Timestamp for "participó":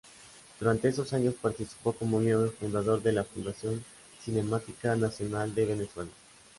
1.39-1.93